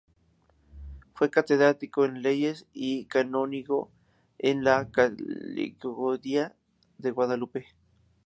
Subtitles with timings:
[1.13, 3.91] Fue catedrático en Leyes y canónigo
[4.39, 6.55] en la colegiata
[6.97, 7.67] de Guadalupe.